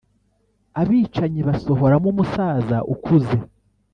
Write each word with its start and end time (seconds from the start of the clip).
abicanyi 0.81 1.41
basohoramo 1.47 2.07
umusaza 2.13 2.77
ukuze 2.93 3.37